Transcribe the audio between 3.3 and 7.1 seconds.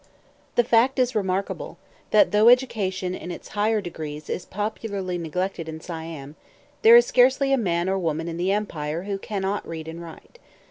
higher degrees is popularly neglected in Siam, there is